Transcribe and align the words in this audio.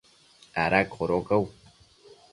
¿ada 0.63 0.79
codocau? 0.95 1.43